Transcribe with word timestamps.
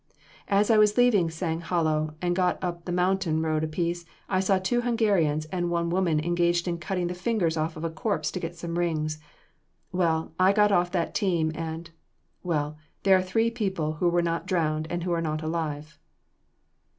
"As 0.47 0.71
I 0.71 0.79
was 0.79 0.97
leaving 0.97 1.29
Sang 1.29 1.61
Hollow 1.61 2.15
and 2.23 2.35
got 2.35 2.57
up 2.63 2.85
the 2.85 2.91
mountain 2.91 3.39
road 3.43 3.63
a 3.63 3.67
piece, 3.67 4.03
I 4.27 4.39
saw 4.39 4.57
two 4.57 4.81
Hungarians 4.81 5.45
and 5.51 5.69
one 5.69 5.91
woman 5.91 6.19
engaged 6.19 6.67
in 6.67 6.79
cutting 6.79 7.05
the 7.05 7.13
fingers 7.13 7.55
off 7.55 7.77
of 7.77 7.83
corpses 7.93 8.31
to 8.31 8.39
get 8.39 8.55
some 8.55 8.79
rings. 8.79 9.19
Well, 9.91 10.33
I 10.39 10.53
got 10.53 10.71
off 10.71 10.91
that 10.93 11.13
team 11.13 11.51
and 11.53 11.91
well, 12.41 12.79
there 13.03 13.15
are 13.15 13.21
three 13.21 13.51
people 13.51 13.93
who 14.01 14.09
were 14.09 14.23
not 14.23 14.47
drowned 14.47 14.87
and 14.89 15.03
who 15.03 15.11
are 15.11 15.21
not 15.21 15.43
alive." 15.43 15.99